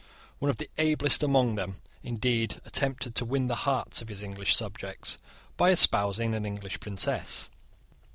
[0.39, 4.55] One of the ablest among them indeed attempted to win the hearts of his English
[4.55, 5.19] subjects
[5.57, 7.51] by espousing an English princess.